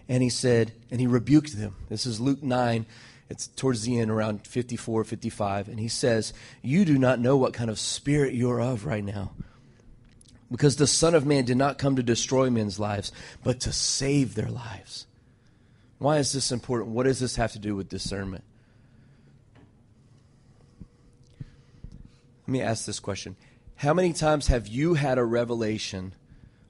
[0.08, 1.76] and he said, and he rebuked them.
[1.88, 2.86] This is Luke 9.
[3.28, 5.68] It's towards the end, around 54, 55.
[5.68, 9.32] And he says, You do not know what kind of spirit you're of right now
[10.50, 14.34] because the Son of Man did not come to destroy men's lives, but to save
[14.34, 15.06] their lives.
[15.98, 16.94] Why is this important?
[16.94, 18.44] What does this have to do with discernment?
[22.46, 23.36] Let me ask this question
[23.76, 26.12] How many times have you had a revelation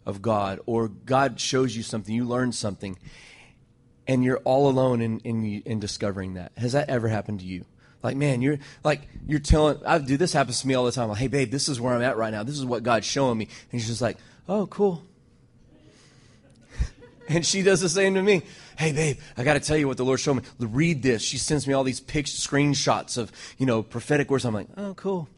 [0.08, 2.98] of God, or God shows you something, you learn something,
[4.08, 6.50] and you're all alone in, in, in discovering that?
[6.56, 7.66] Has that ever happened to you?
[8.02, 11.08] Like, man, you're like you're telling I do this happens to me all the time.
[11.08, 12.42] Like, hey babe, this is where I'm at right now.
[12.42, 13.48] This is what God's showing me.
[13.70, 14.18] And she's just like,
[14.48, 15.02] Oh, cool.
[17.28, 18.42] and she does the same to me.
[18.78, 20.42] Hey babe, I gotta tell you what the Lord showed me.
[20.60, 21.22] Read this.
[21.22, 24.44] She sends me all these pictures, screenshots of, you know, prophetic words.
[24.44, 25.28] I'm like, oh cool.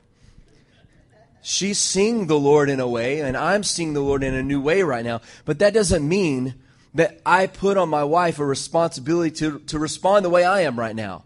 [1.42, 4.60] She's seeing the Lord in a way, and I'm seeing the Lord in a new
[4.60, 5.22] way right now.
[5.44, 6.54] But that doesn't mean
[6.94, 10.78] that I put on my wife a responsibility to, to respond the way I am
[10.78, 11.24] right now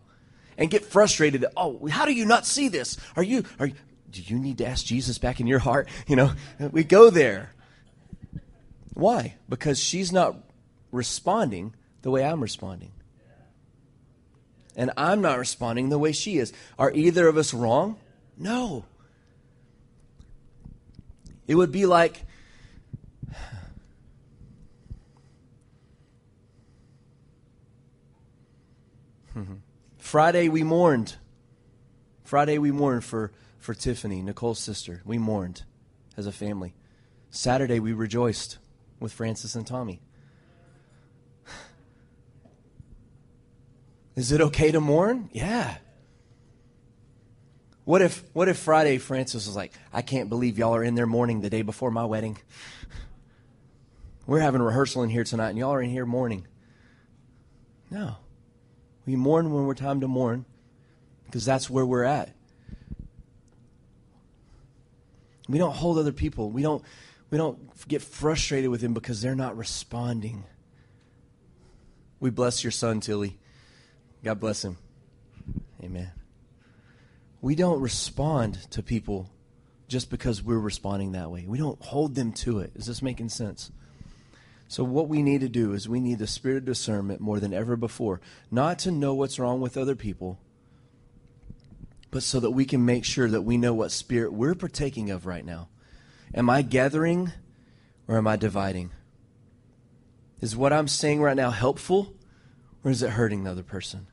[0.56, 1.40] and get frustrated.
[1.40, 2.96] that, Oh, how do you not see this?
[3.16, 3.74] Are you, are you,
[4.10, 5.88] do you need to ask Jesus back in your heart?
[6.06, 6.32] You know,
[6.70, 7.50] we go there.
[8.92, 9.34] Why?
[9.48, 10.36] Because she's not
[10.92, 12.92] responding the way I'm responding.
[14.76, 16.52] And I'm not responding the way she is.
[16.78, 17.96] Are either of us wrong?
[18.36, 18.84] No.
[21.46, 22.24] It would be like
[29.98, 31.16] Friday we mourned.
[32.22, 35.02] Friday we mourned for, for Tiffany, Nicole's sister.
[35.04, 35.64] We mourned
[36.16, 36.74] as a family.
[37.30, 38.58] Saturday we rejoiced
[39.00, 40.00] with Francis and Tommy.
[44.16, 45.28] Is it okay to mourn?
[45.32, 45.76] Yeah.
[47.84, 51.06] What if what if Friday Francis was like, I can't believe y'all are in there
[51.06, 52.38] mourning the day before my wedding.
[54.26, 56.46] We're having rehearsal in here tonight and y'all are in here mourning.
[57.90, 58.16] No.
[59.06, 60.46] We mourn when we're time to mourn
[61.26, 62.30] because that's where we're at.
[65.46, 66.50] We don't hold other people.
[66.50, 66.82] We don't
[67.30, 70.44] we don't get frustrated with them because they're not responding.
[72.18, 73.38] We bless your son, Tilly.
[74.22, 74.78] God bless him.
[75.82, 76.10] Amen.
[77.44, 79.30] We don't respond to people
[79.86, 81.44] just because we're responding that way.
[81.46, 82.72] We don't hold them to it.
[82.74, 83.70] Is this making sense?
[84.66, 87.52] So, what we need to do is we need the spirit of discernment more than
[87.52, 88.22] ever before.
[88.50, 90.38] Not to know what's wrong with other people,
[92.10, 95.26] but so that we can make sure that we know what spirit we're partaking of
[95.26, 95.68] right now.
[96.34, 97.30] Am I gathering
[98.08, 98.90] or am I dividing?
[100.40, 102.14] Is what I'm saying right now helpful
[102.82, 104.06] or is it hurting the other person?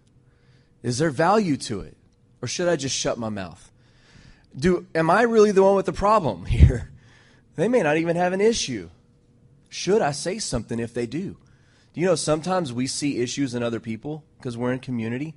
[0.83, 1.95] Is there value to it?
[2.41, 3.71] Or should I just shut my mouth?
[4.57, 6.91] Do am I really the one with the problem here?
[7.55, 8.89] They may not even have an issue.
[9.69, 11.37] Should I say something if they do?
[11.93, 15.33] Do you know sometimes we see issues in other people because we're in community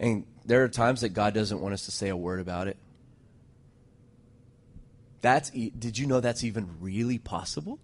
[0.00, 2.76] and there are times that God doesn't want us to say a word about it.
[5.20, 7.80] That's did you know that's even really possible?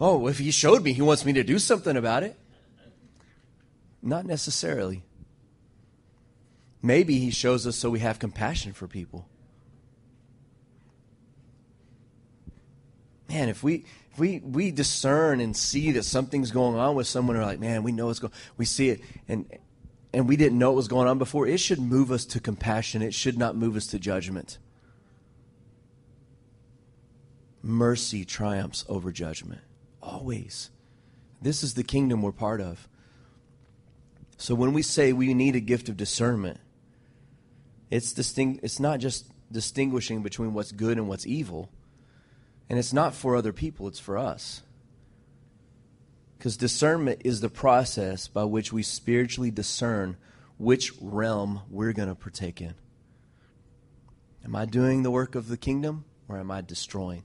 [0.00, 2.38] Oh, if he showed me, he wants me to do something about it.
[4.00, 5.02] Not necessarily.
[6.82, 9.28] Maybe he shows us so we have compassion for people.
[13.28, 17.36] Man, if we if we we discern and see that something's going on with someone,
[17.36, 18.32] we're like, man, we know it's going.
[18.56, 19.46] We see it, and
[20.12, 21.46] and we didn't know what was going on before.
[21.46, 23.02] It should move us to compassion.
[23.02, 24.58] It should not move us to judgment.
[27.62, 29.60] Mercy triumphs over judgment.
[30.02, 30.70] Always.
[31.42, 32.88] This is the kingdom we're part of.
[34.36, 36.58] So when we say we need a gift of discernment,
[37.90, 41.70] it's, distinct, it's not just distinguishing between what's good and what's evil.
[42.68, 44.62] And it's not for other people, it's for us.
[46.38, 50.16] Because discernment is the process by which we spiritually discern
[50.56, 52.74] which realm we're going to partake in.
[54.44, 57.24] Am I doing the work of the kingdom or am I destroying?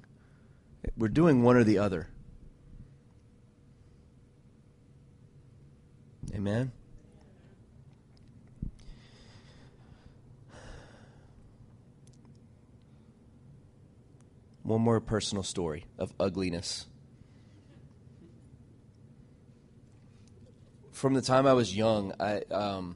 [0.98, 2.10] We're doing one or the other.
[6.34, 6.72] Amen.
[14.66, 16.88] One more personal story of ugliness.
[20.92, 22.96] From the time I was young, I um,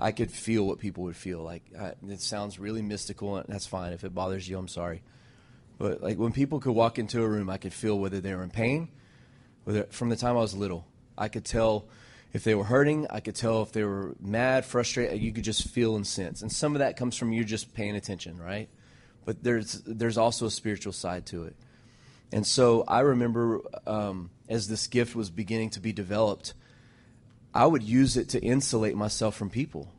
[0.00, 1.42] I could feel what people would feel.
[1.42, 3.92] Like I, it sounds really mystical, and that's fine.
[3.92, 5.02] If it bothers you, I'm sorry.
[5.78, 8.42] But like when people could walk into a room, I could feel whether they were
[8.42, 8.88] in pain.
[9.64, 10.84] Whether from the time I was little,
[11.16, 11.86] I could tell
[12.32, 13.06] if they were hurting.
[13.08, 15.20] I could tell if they were mad, frustrated.
[15.20, 16.42] You could just feel and sense.
[16.42, 18.68] And some of that comes from you just paying attention, right?
[19.28, 21.54] But there's there's also a spiritual side to it.
[22.32, 26.54] And so I remember um, as this gift was beginning to be developed,
[27.52, 29.92] I would use it to insulate myself from people.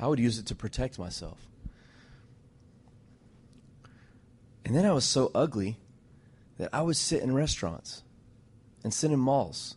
[0.00, 1.46] I would use it to protect myself.
[4.64, 5.76] And then I was so ugly
[6.56, 8.02] that I would sit in restaurants
[8.82, 9.76] and sit in malls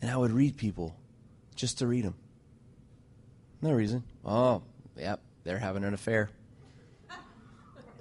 [0.00, 0.96] and I would read people
[1.54, 2.14] just to read them.
[3.60, 4.02] No reason.
[4.24, 4.62] Oh,
[4.96, 6.30] yep, they're having an affair.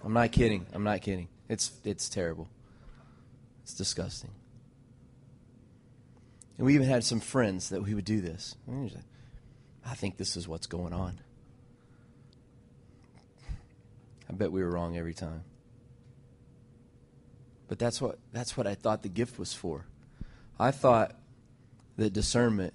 [0.08, 0.66] I'm not kidding.
[0.72, 1.28] I'm not kidding.
[1.50, 2.48] It's it's terrible.
[3.64, 4.30] It's disgusting.
[6.58, 8.56] And we even had some friends that we would do this.
[9.86, 11.20] I think this is what's going on.
[14.30, 15.44] I bet we were wrong every time.
[17.68, 19.88] But that's what that's what I thought the gift was for.
[20.58, 21.18] I thought
[21.98, 22.74] that discernment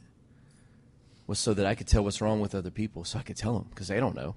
[1.26, 3.55] was so that I could tell what's wrong with other people, so I could tell
[3.55, 4.37] them because they don't know.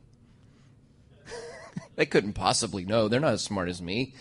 [1.96, 3.08] They couldn't possibly know.
[3.08, 4.14] They're not as smart as me.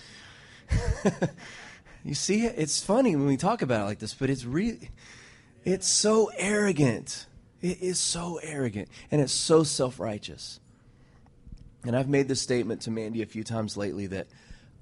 [2.04, 4.90] you see, it's funny when we talk about it like this, but it's really,
[5.64, 7.26] it's so arrogant.
[7.60, 10.60] It is so arrogant, and it's so self righteous.
[11.84, 14.26] And I've made this statement to Mandy a few times lately that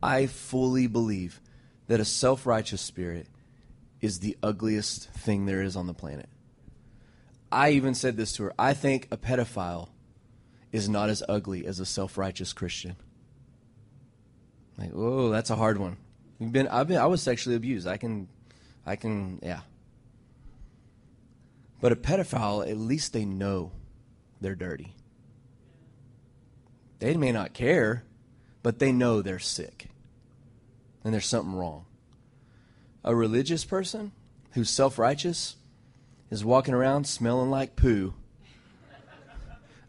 [0.02, 1.40] I fully believe
[1.88, 3.26] that a self righteous spirit
[4.00, 6.28] is the ugliest thing there is on the planet.
[7.50, 8.54] I even said this to her.
[8.58, 9.88] I think a pedophile
[10.72, 12.96] is not as ugly as a self-righteous Christian.
[14.78, 15.98] Like, oh, that's a hard one.
[16.38, 17.86] You've been, I've been, I was sexually abused.
[17.86, 18.26] I can,
[18.84, 19.60] I can, yeah.
[21.80, 23.72] But a pedophile, at least they know
[24.40, 24.94] they're dirty.
[27.00, 28.04] They may not care,
[28.62, 29.88] but they know they're sick
[31.04, 31.84] and there's something wrong.
[33.04, 34.12] A religious person
[34.52, 35.56] who's self righteous
[36.30, 38.14] is walking around smelling like poo.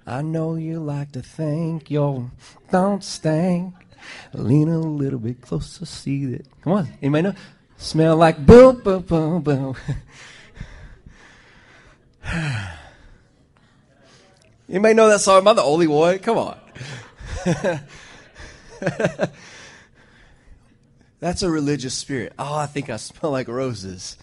[0.06, 2.32] I know you like to think you
[2.72, 3.74] don't stink.
[4.34, 6.46] Lean a little bit closer, see that.
[6.62, 7.36] Come on, anybody know?
[7.78, 9.76] Smell like boom, boom, boom, boom.
[14.70, 15.44] anybody know that song?
[15.44, 16.20] The only one?
[16.20, 16.60] Come on.
[21.20, 22.34] That's a religious spirit.
[22.38, 24.18] Oh, I think I smell like roses.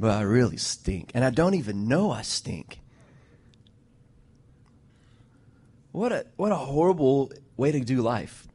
[0.00, 1.12] But I really stink.
[1.14, 2.80] And I don't even know I stink.
[5.96, 8.46] What a what a horrible way to do life.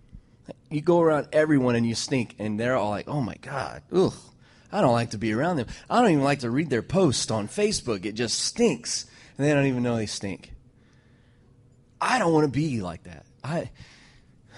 [0.69, 4.13] You go around everyone and you stink, and they're all like, "Oh my god, ugh,
[4.71, 5.65] I don't like to be around them.
[5.89, 8.05] I don't even like to read their post on Facebook.
[8.05, 10.53] It just stinks, and they don't even know they stink."
[11.99, 13.25] I don't want to be like that.
[13.43, 13.71] I,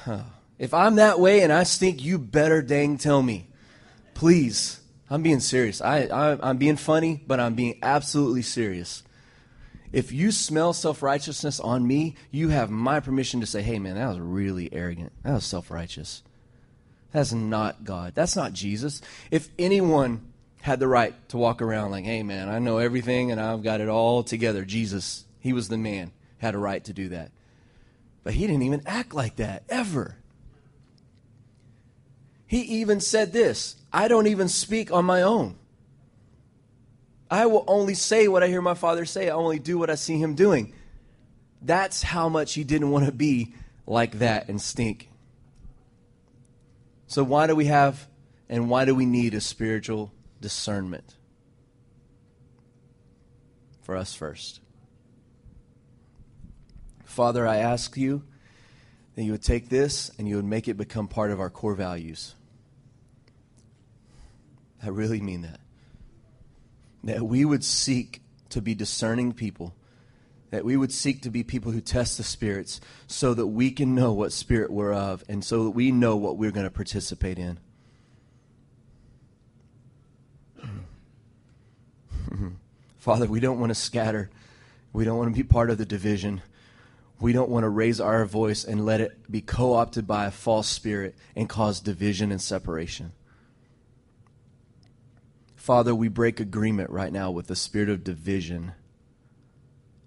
[0.03, 0.23] huh.
[0.59, 3.47] if I'm that way and I stink, you better dang tell me,
[4.13, 4.81] please.
[5.09, 5.79] I'm being serious.
[5.79, 9.03] I, I I'm being funny, but I'm being absolutely serious.
[9.93, 13.95] If you smell self righteousness on me, you have my permission to say, hey, man,
[13.95, 15.13] that was really arrogant.
[15.23, 16.23] That was self righteous.
[17.11, 18.13] That's not God.
[18.15, 19.01] That's not Jesus.
[19.29, 20.33] If anyone
[20.63, 23.81] had the right to walk around like, hey, man, I know everything and I've got
[23.81, 27.31] it all together, Jesus, he was the man, had a right to do that.
[28.23, 30.17] But he didn't even act like that, ever.
[32.47, 35.57] He even said this I don't even speak on my own.
[37.33, 39.27] I will only say what I hear my father say.
[39.27, 40.71] I only do what I see him doing.
[41.63, 43.55] That's how much he didn't want to be
[43.87, 45.09] like that and stink.
[47.07, 48.07] So, why do we have
[48.49, 51.15] and why do we need a spiritual discernment?
[53.81, 54.59] For us first.
[57.03, 58.21] Father, I ask you
[59.15, 61.73] that you would take this and you would make it become part of our core
[61.73, 62.35] values.
[64.83, 65.62] I really mean that
[67.03, 69.75] that we would seek to be discerning people,
[70.51, 73.95] that we would seek to be people who test the spirits so that we can
[73.95, 77.39] know what spirit we're of and so that we know what we're going to participate
[77.39, 77.59] in.
[82.99, 84.29] Father, we don't want to scatter.
[84.93, 86.41] We don't want to be part of the division.
[87.19, 90.31] We don't want to raise our voice and let it be co opted by a
[90.31, 93.13] false spirit and cause division and separation.
[95.63, 98.73] Father, we break agreement right now with the spirit of division,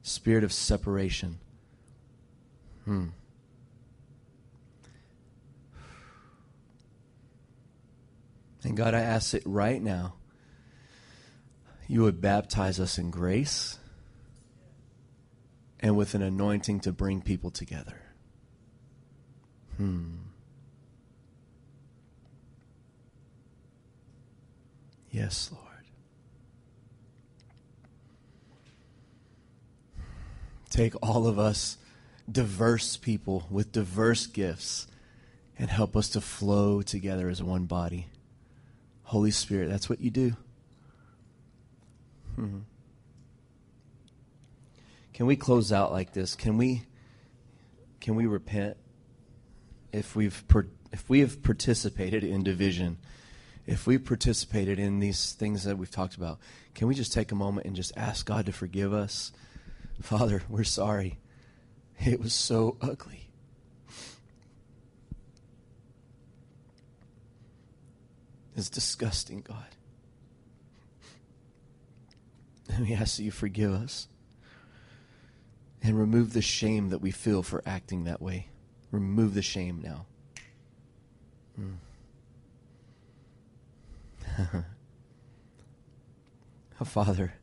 [0.03, 1.39] spirit of separation.
[2.85, 3.07] Hmm.
[8.65, 10.17] And God, I ask it right now.
[11.89, 13.79] You would baptize us in grace
[15.81, 18.03] and with an anointing to bring people together.
[19.79, 20.26] Hmm.
[25.17, 25.65] Yes, Lord.
[30.69, 31.79] Take all of us,
[32.31, 34.87] diverse people with diverse gifts,
[35.59, 38.09] and help us to flow together as one body.
[39.05, 40.37] Holy Spirit, that's what you do.
[42.35, 42.59] hmm
[45.15, 46.35] Can we close out like this?
[46.35, 46.83] Can we
[48.01, 48.77] can we repent
[49.95, 52.99] if we've per, if we have participated in division?
[53.67, 56.39] If we participated in these things that we've talked about,
[56.75, 59.33] can we just take a moment and just ask God to forgive us?
[60.01, 61.19] Father, we're sorry.
[62.05, 63.29] It was so ugly.
[68.55, 69.67] It's disgusting, God.
[72.73, 74.09] And we ask that you forgive us
[75.83, 78.49] and remove the shame that we feel for acting that way.
[78.91, 80.07] Remove the shame now.
[81.61, 81.77] Mm.
[86.85, 87.35] Father,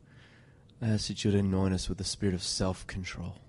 [0.81, 3.39] I ask that you would anoint us with the spirit of self control.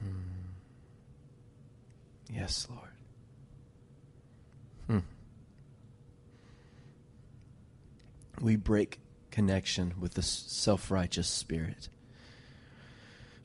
[0.00, 0.08] Hmm.
[2.28, 2.90] Yes, Lord.
[4.86, 4.98] Hmm.
[8.40, 8.98] We break
[9.30, 11.88] connection with the self righteous spirit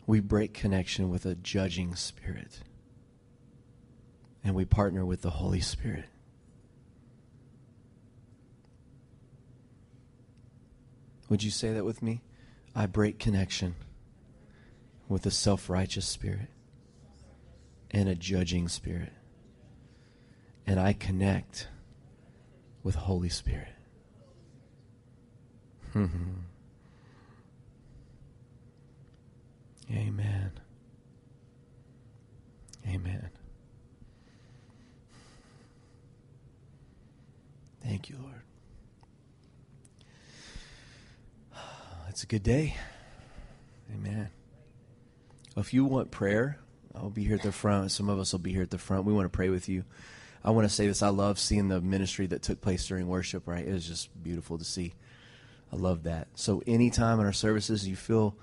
[0.07, 2.61] we break connection with a judging spirit
[4.43, 6.05] and we partner with the Holy Spirit.
[11.29, 12.21] Would you say that with me?
[12.73, 13.75] I break connection
[15.09, 16.49] with a self righteous spirit
[17.91, 19.11] and a judging spirit.
[20.65, 21.67] and I connect
[22.83, 23.69] with Holy Spirit.
[29.91, 30.51] Amen.
[32.87, 33.29] Amen.
[37.83, 38.41] Thank you, Lord.
[42.09, 42.75] It's a good day.
[43.93, 44.29] Amen.
[45.55, 46.57] If you want prayer,
[46.95, 47.91] I'll be here at the front.
[47.91, 49.05] Some of us will be here at the front.
[49.05, 49.85] We want to pray with you.
[50.43, 51.01] I want to say this.
[51.03, 53.67] I love seeing the ministry that took place during worship, right?
[53.67, 54.93] It was just beautiful to see.
[55.71, 56.27] I love that.
[56.35, 58.35] So, anytime in our services you feel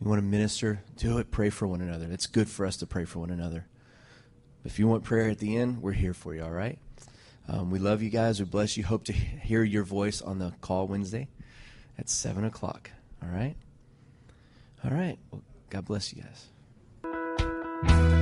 [0.00, 1.30] you want to minister, do it.
[1.30, 2.06] Pray for one another.
[2.10, 3.66] It's good for us to pray for one another.
[4.64, 6.78] If you want prayer at the end, we're here for you, all right?
[7.48, 8.40] Um, we love you guys.
[8.40, 8.84] We bless you.
[8.84, 11.28] Hope to hear your voice on the call Wednesday
[11.98, 12.90] at 7 o'clock,
[13.22, 13.54] all right?
[14.84, 15.18] All right.
[15.30, 18.15] Well, God bless you guys.